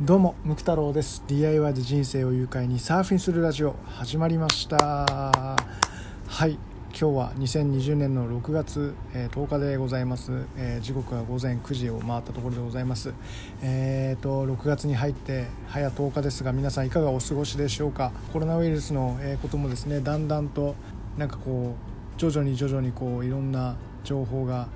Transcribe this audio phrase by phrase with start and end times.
[0.00, 1.24] どうもムク太郎です。
[1.26, 4.78] DIY で人生を愉快にサーフィンするラジオ始まりました。
[4.78, 6.52] はい
[6.90, 13.12] 今日は2020年の6月、えー、10日でございます、えー、時刻は午前9時を回ったところでございます。
[13.60, 18.12] えーと6月に入って早10日ですが皆さんいかがお過ごしでしょうか？
[18.32, 20.76] コロナウイルスのこともですねだんだんと
[21.16, 23.74] なんかこう徐々に徐々にこういろんな
[24.04, 24.68] 情報が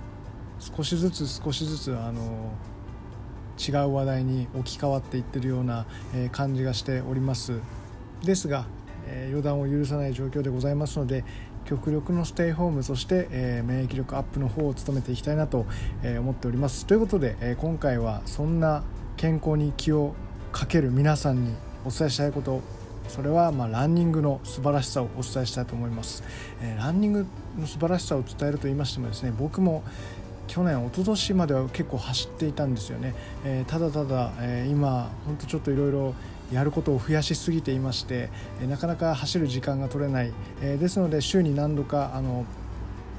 [0.58, 2.50] 少しずつ少しずつあの
[3.58, 5.86] 違う話題に置き換わっていってるような
[6.32, 7.60] 感じがしております。
[8.22, 8.66] ですが
[9.30, 11.24] 予断を許さない状況でございますので
[11.64, 15.64] 極力のステイホームそして、え免疫力アップの方を努めていきたいなと、
[16.02, 16.86] え思っております。
[16.86, 18.82] ということで、え今回はそんな
[19.16, 20.14] 健康に気を
[20.50, 22.60] かける皆さんにお伝えしたいこと
[23.08, 26.22] それはまランニングの素晴らしさをお伝えしたいと思います、
[26.60, 27.26] えランニング
[27.58, 29.82] の素晴らしさを伝えると言いましてもですね僕も
[30.52, 36.14] 去年一昨年までは結構走っていたんですよね、えー、ただただ、えー、今本当ちょっといろいろ
[36.52, 38.28] やることを増やしすぎていまして、
[38.60, 42.44] えー、なかなか走る時間が取れない、えー、ですので週に何度かあの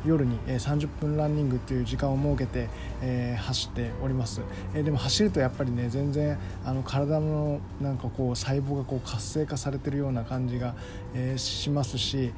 [0.06, 2.70] 夜に30分ランニングっていう時間を設けて、
[3.02, 4.42] えー、走っております、
[4.76, 10.76] えー、でも走るとやっぱりね全然あの体のなんかこう細胞がこう活性化されてるような感じが、
[11.16, 12.31] えー、しますし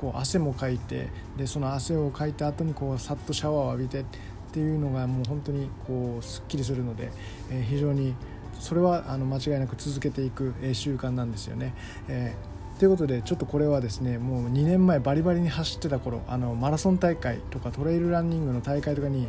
[0.00, 4.04] こう汗もかいてでその汗をかいた後にこうさっとシャワーを浴びて
[4.50, 7.12] っていうのがもう本当にこうすっきりするので、
[7.50, 8.14] え、非常に
[8.58, 11.72] それはあの間違いなく続けていく習慣なんですよね。
[12.08, 19.28] えー、ということでちょっとこれはですねもう2年前バリバリに走ってた頃あのマラソン大会とかトレイルランニングの大会とかに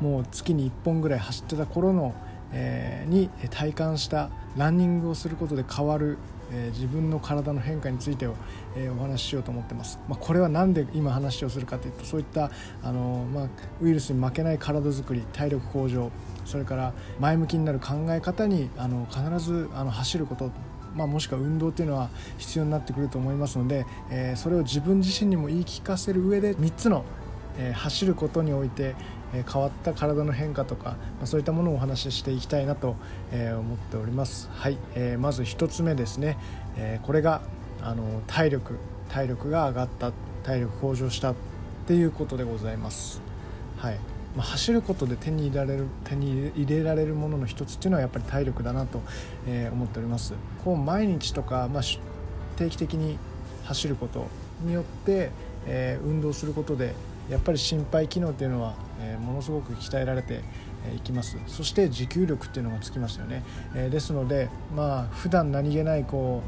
[0.00, 2.14] もう月に1本ぐらい走ってた頃の、
[2.52, 6.16] えー、に体感したランニングをすることで変わる
[6.52, 8.34] え自分の体の変化についてを、
[8.76, 12.50] えお話ししようと思ってます、まあ、これは何で今話をするかというとそういった
[12.82, 13.48] あの、まあ、
[13.80, 16.10] ウイルスに負けない体づくり体力向上
[16.44, 20.50] それから前向きになる考え方にあの必ずあの走ること
[20.94, 27.04] まあ、もしくは運動っていうのは必要になってくると思いますので、えー、それを自分自身にも言い聞かせる上で3つの、
[27.58, 28.94] え、走ることにおいて、
[29.34, 32.96] え変わった体の変化とか、まあ、そういったものをお話ししていきたいなと、
[33.32, 34.50] え思っております。
[34.52, 36.36] はい、えー、まず1つ目ですね、
[36.76, 37.42] えこれが
[37.82, 40.12] あの体力体力が上がった
[40.42, 41.34] 体力向上したっ
[41.86, 43.20] ていうことでございます。
[43.78, 43.98] はい。
[44.36, 49.02] ま、走ることで手に入れられる手に入れられるものの一つっていうのはやっぱり体力だなと、
[49.46, 50.34] え思っております。
[50.64, 51.82] こう毎日とか、まあ、
[52.56, 53.18] 定期的に
[53.64, 54.28] 走ること
[54.62, 55.30] によって、
[55.66, 56.94] え、運動することで
[57.28, 60.40] やっぱり心肺機能っていうのは、え、ものすごく鍛えられて
[60.96, 61.38] いきます。
[61.46, 63.42] そして持久力っていうのがつきますよね、
[63.74, 66.42] え、ですのでまあ普段何気ないこ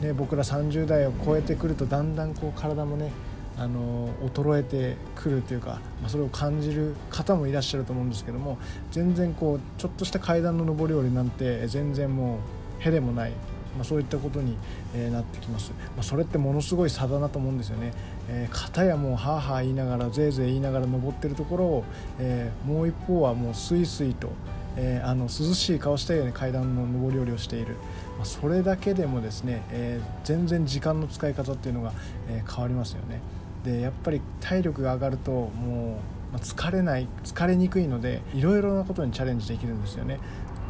[0.00, 3.10] う、ね、僕ら30代を超えてくるとだんだんこう体もね
[3.58, 8.58] あの衰えてくるというか、ま、それを感じる方もいらっしゃると思うんですけども
[8.90, 12.38] 全然こうちょっとした階段の上り下りなんて全然も
[12.80, 13.32] うへでもない。
[13.76, 14.56] まあ、そういったことに、
[14.94, 17.92] え、なってきます、まあ、それってものすごい差だなと思うんですよね、
[18.28, 21.84] えー、片やもうはあはあ言いながらぜいぜい言いながら登ってるところを、
[22.18, 24.30] えー、もう一方はもうスイスイと、
[24.76, 27.76] えー、あの涼しい顔したように階段の上り下りをしている、
[28.16, 31.92] まあ、それだけでもですね、えー、全然時間の使い方っていうのが、
[32.28, 33.20] えー、変わりますよね。
[33.64, 35.98] でやっぱり体力が上がるとも
[36.32, 40.18] う疲れない疲れにくいのでいろいろなことにチャレンジできるんですよね。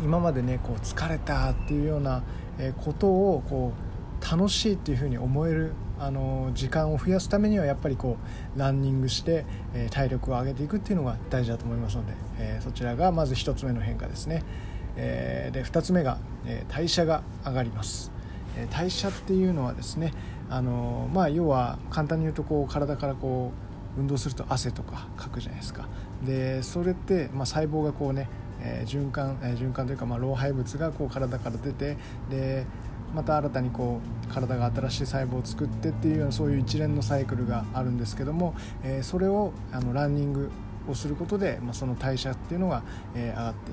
[0.03, 2.23] 今までねこう疲れたっていうような
[2.77, 3.91] ことをこう
[4.31, 8.17] 楽しいっていうふうに思えるあの時間を増やすためにはやっぱりこ
[8.57, 9.45] うランニングして、
[9.75, 14.43] え体力を上げていくっていうのが大事だと思いますので、えそちらがまず1つ目の変化ですね、
[14.97, 18.13] えで2つ目が、え代謝が上がります、
[18.57, 20.15] え代謝っていうのはですね
[20.49, 23.53] あのまあ要は簡単に言うとこう体からこ
[23.97, 25.87] う運動すると汗とかかくじゃないですか。
[26.25, 28.29] でそれって、ま、細胞がこうね
[28.63, 31.97] えー、循環、えー、循環というか、まあ、老廃物がこう体から出て
[32.31, 32.67] で
[33.15, 38.55] また新たにこう体が新しい細胞を作ってっていうようなそういう一連のサイクルがあるんですけども、
[38.85, 40.51] えー、それをあのランニング
[40.89, 42.83] をすることで、まあ、その代謝っていうのが、
[43.15, 43.71] えー、上がって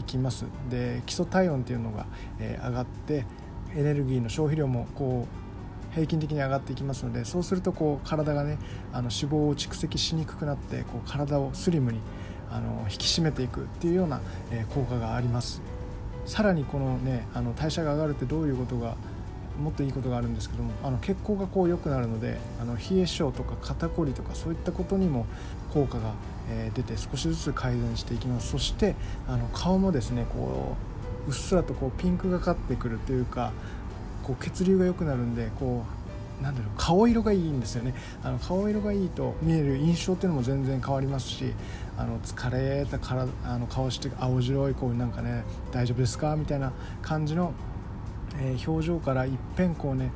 [0.00, 0.46] いきます。
[0.70, 2.06] で基礎体温っていうのが、
[2.38, 3.26] えー、上がって
[3.74, 8.58] エネルギーの消費量もこう平均的に上がっていきますのでそうするとこう体がね
[8.92, 12.00] あの脂肪を蓄積しにくくなってこう体をスリムに
[12.50, 14.20] あの引き締めていくっていうような、
[14.50, 15.62] え効果があります。
[16.26, 18.94] さらにこのねあの代謝が上がるってどういうことが
[19.60, 25.26] もっといいことがあるんですけどもあの血行がこう良くなるのであの冷え性とか肩こりとかそういったことにも
[25.72, 26.14] 効果が、
[26.50, 28.50] え出て少しずつ改善していきます。
[28.50, 28.96] そして
[29.28, 30.76] あの顔もですねこ
[31.26, 33.52] ううっすらとこうピンクがかってくるというか
[34.24, 35.99] こう血流が良くなるんでこう
[36.42, 37.94] なんだろう顔色がいいんですよね。
[38.22, 41.52] あの顔色がいいと見える印象っていうのも全然変わりますし
[41.96, 46.72] あの疲れたからあの顔して青白いこうなんかね大丈夫ですかみたいな
[47.02, 47.52] 感じの、
[48.38, 50.10] えー、表情からいっぺんこうね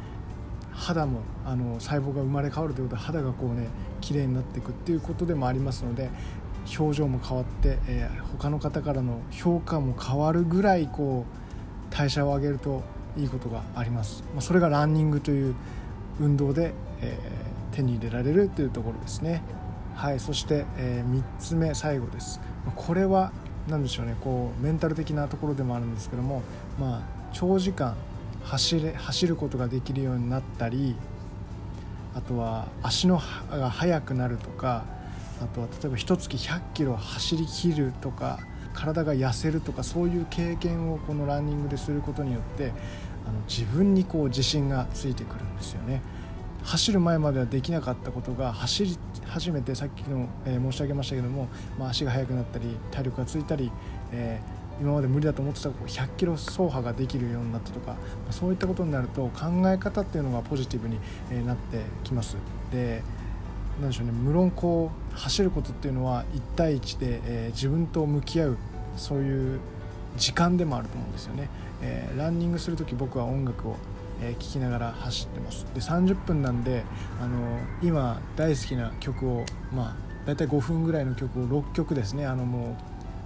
[0.72, 3.68] 肌もあの細胞が生まれ変わるということで肌がこうね
[4.00, 6.10] 綺麗になっていくっていうことでもありますので
[6.78, 12.82] 表情も変わって、えー、他の方からの評価も変わるぐらいこう代謝を上げると
[13.16, 15.54] いいことがあります、まあ、それがランニングという
[16.20, 19.42] 運動で、えー、手に入れられるというところですね。
[19.94, 22.40] はいそして、えー、3つ目最後です。
[22.74, 23.32] これは
[23.68, 26.42] 何でしょうねこうメンタル的なところでもあるんですけども
[26.78, 27.02] まあ
[27.32, 27.96] 長時間
[28.42, 30.96] 走れ走ることができるようになったり
[32.14, 33.20] あとは足の
[33.50, 34.84] が速くなるとか
[35.42, 38.38] あとは例えば一月100キロ走りきるとか
[38.74, 42.72] 体が痩せるとかそういう経験をこのランニングですることによって
[43.26, 46.02] あの自分にこう自信がついてくるんですよね。
[46.64, 51.48] 走る前まではできなかったことが走り始めてさっきの、えー、申し上げましたけども、
[51.78, 53.70] まあ、足が速くなったり体力がついたり、
[54.12, 57.98] えー、今まで無理だと思ってた100キロ走破ができるようになったとか、ま
[58.30, 60.98] あ、そういったことになると考え方っていうのがポジティブに、
[61.46, 62.36] なってきます。
[62.72, 63.02] で
[63.80, 64.12] なんでしょうね。
[64.12, 68.56] 無論こう走ることっていうのは1対1で、えー、自分と向き合う
[68.96, 69.60] そういう
[70.16, 71.48] 時間でもあると思うんですよね、
[71.82, 73.76] えー、ランニングする時僕は音楽を
[74.22, 75.66] え聴きながら走ってます。
[75.74, 76.84] で30分なんで
[77.20, 79.96] あの今大好きな曲をまあ
[80.26, 82.26] 大体5分ぐらいの曲を6曲ですね。
[82.26, 82.76] あのも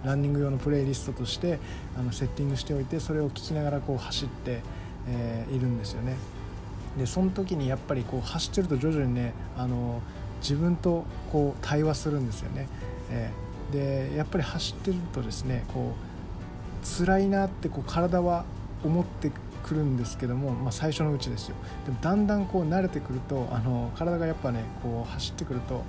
[0.04, 1.58] うランニング用のプレイリストとして
[1.98, 4.60] あのセッティングしておいてそれを聴きながらこう走って、
[5.08, 6.16] えー、いるんですよね。
[6.96, 10.00] でその時にやっぱりこう走ってると徐々にねあの
[10.40, 12.68] 自分とこう対話するんですよね、
[13.10, 16.08] えー、でやっぱり走ってるとですねこう
[17.04, 18.44] 辛いなってこう体は
[18.84, 19.30] 思って
[19.62, 21.56] くるんですけども、まあ、最初のうちですよ。
[21.84, 25.82] でもだんだんこう慣れてくるとあの体がやっぱねこう走ってくると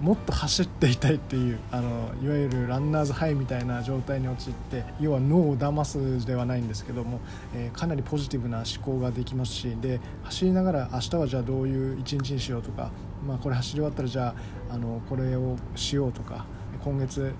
[0.00, 7.20] もっと走っていたいっていうあのいわゆるランナーズハイみたいな状態に陥って要は脳を騙すではないんですけども、
[7.54, 12.90] えー、かなりポジティブな思考ができますしで走りながら明日はじゃあどういう一日にしようとか、
[13.26, 14.34] まあ、これ走り終わったらじゃ
[14.70, 16.46] ああのこれをしようとか
[16.84, 17.34] 今月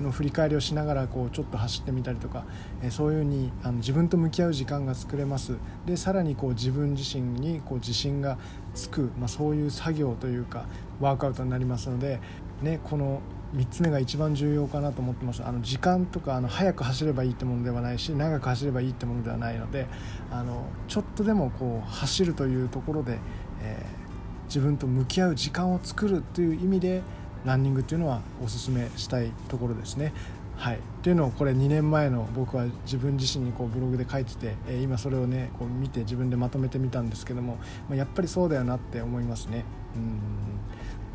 [0.00, 2.44] の振り返りをしながらこうちょっと走ってみたりとか、
[2.82, 5.56] えそういうふうにあの自分と向き合う時間が作れます。
[5.86, 8.38] でさらにこう自分自身にこう自信が
[8.74, 10.66] つく、まあ、そういう作業というか
[11.00, 12.20] ワークアウトになりますので、
[12.62, 13.20] ね、この
[13.54, 15.42] 3つ目が一番重要かなと思ってます。
[15.44, 19.86] あの時間とかあの速く走ればいいってものではないし長く走ればいいってものではないので
[20.30, 23.18] あのちょっとでもこう走るというところで、
[23.60, 24.11] えー、
[24.52, 27.00] 自分と向き合う時間を作るという意味で
[27.46, 30.12] ランニングっていうのはおすすめしたいところですね。
[30.58, 37.56] はい、っていうのをこれ2年前の僕は自分自身にこうブログで書いてて、え今それをねこう見て自分でまとめてみたんですけども、
[37.88, 39.64] まやっぱりそうだよなって思いますね。
[39.96, 39.98] う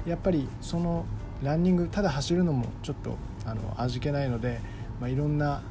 [0.08, 1.06] んやっぱりその
[1.44, 4.62] ランニングただ走るのもちょっとあの味気ないので、
[5.00, 5.62] まあ、いろんな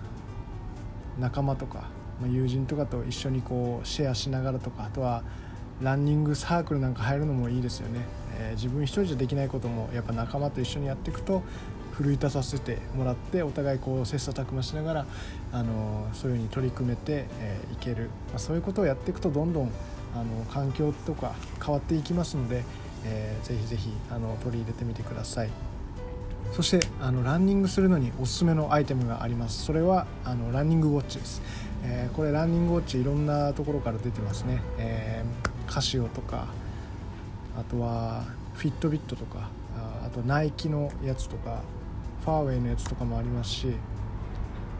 [1.18, 1.88] 仲間とか、
[2.20, 5.24] まあ、友人とかと一緒にこうシェアしながらとかあとは
[5.82, 8.00] ランニングサークルなんか入るのもいいですよね。
[8.38, 11.43] えー、自分一人じゃできないこともやっぱ仲間と一緒にやっていくと
[11.93, 15.06] 奮い立たせてもらってお互いこう切磋琢磨しながら、
[15.52, 19.70] あのそういうふうに取り組めて、えー、いける、まあ、そういうことをやっていくとどんどん
[20.14, 21.34] あの環境とか
[21.64, 22.64] 変わっていきますので、
[23.05, 25.50] えー、ぜひぜひあの取り入れてみてください。
[26.52, 31.43] そしてあのランニングするのにおすすめのアイテムがありますそれはあのランニングウォッチです、
[31.82, 36.46] えー、これランニングウォッチいろんなところから出てますね、えー、カシオとか
[37.58, 39.49] あとはフィットビットとか
[40.04, 41.62] あとナイキのやつとか
[42.25, 43.75] ファーウェイのやつとかもありますし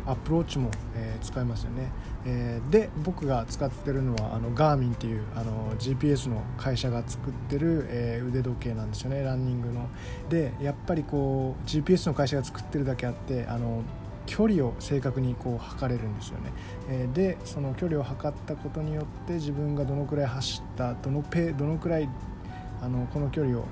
[0.07, 1.90] アプローチも、えー、使えますよね、
[2.25, 9.88] えー、で僕が使ってるのはあのガーミンっていうあの GPS の会社が作ってる、えー、腕時計なんですよねランニングの。
[10.31, 13.83] でやっぱりこう GPS の会社が作ってるだけあってあの
[14.26, 16.52] 距離を正確にこう測れるんですよね、
[16.88, 22.09] えー、でその距離を測ったことによって自分がどのくらい走ったどのペどのくらい
[22.83, 23.64] あのこの距離を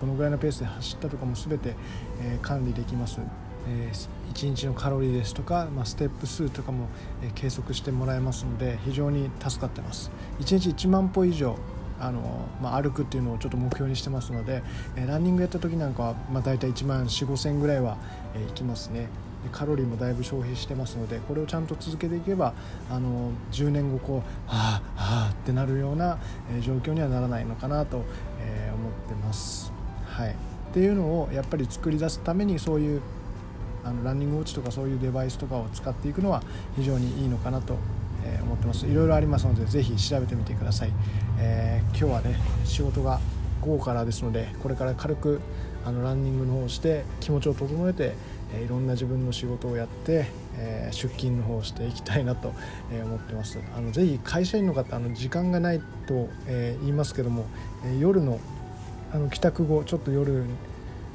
[0.00, 1.74] どのぐらいのペースで走ったとかも全て、
[2.22, 3.20] えー、管理できます、
[3.68, 6.86] えー、1日のカロリーですとか、まあ、ステップ数とかも、
[7.22, 10.10] えー、計測してもらえますので非常に助かってます。
[10.40, 11.56] 1日1万歩以上
[12.00, 14.62] あの、まあ、歩くっていうのをちょっと目標にしてますので、
[14.96, 17.98] えー、ランニングやった時なんかは、まあ、大体1万4 5千ぐらいは、
[18.34, 19.08] えー、いきますね。
[19.48, 22.52] カロリーもだいぶ消費してますのでこれをちゃんと続けていけば
[22.90, 26.18] あの10年後こうはあはあってなるような、
[26.54, 28.04] え状況にはならないのかなと、
[28.38, 29.72] え思ってます。
[30.04, 30.34] はい、っ
[30.72, 33.00] ていうのをやっぱり作り出すためにそういう
[33.84, 36.42] あのランニングウォッチとかそういうデバイスとかを使っていくのは
[36.76, 37.76] 非常にいいのかなと
[38.24, 38.86] え、思ってます。
[38.86, 40.92] いろいろありますのでぜひ調べてみてください、
[41.38, 43.20] えー、今日はね仕事が
[43.60, 45.40] 午後からですのでこれから軽く
[45.84, 48.14] あのランニングの方をして気持ちを整えて、
[48.54, 50.26] え、いろんな自分の仕事をやって、
[50.56, 52.52] え、出勤の方をしていきたいなと、
[52.92, 57.46] え、思ってますあのぜひ会社員の方あの時間がないと、え、言いますけども、
[57.84, 58.40] え、夜の
[59.12, 60.44] あの帰宅後ちょっと夜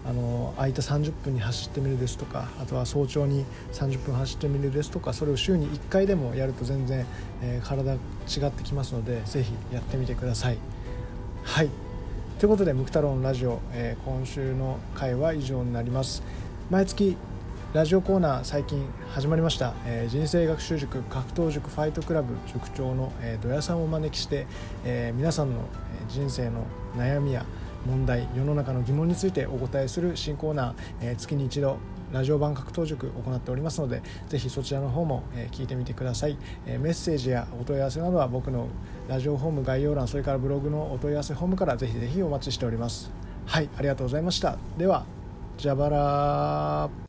[0.06, 7.06] あの空いた30分に走ってみるですとかあとは早朝に30分走ってみるですとかそれを週に1回でもやると全然、
[7.42, 7.98] えー、体違
[8.48, 10.58] ってきますのでぜひやってみてください。
[11.44, 11.70] はい
[12.39, 16.22] ということで「ムク太郎のラジオ」えー、今週の回は以上になります。
[16.72, 17.15] 毎月
[17.74, 24.48] ラジオコーナー最近始まりました、えー、人生学習塾格闘塾ファイトクラブ塾長の、えー、土屋さんをお招きして、
[24.84, 25.62] えー、皆さんの
[26.10, 26.65] 人生の
[26.98, 27.45] 悩みや
[27.86, 31.77] 問題世の中の疑問についてお答えする新コーナー、えー、月に一度
[32.12, 38.69] ラジオ版格闘塾行っておりますのでぜひそちらの方も、え、聞いてみてください、え、メッセージやお問い合わせなどは僕の
[39.07, 43.12] ラジオホーム概要欄それからブログのお問い合わせホームからぜひぜひお待ちしております。
[43.45, 44.57] はいありがとうございました。
[44.79, 45.05] では
[45.58, 47.05] 蛇腹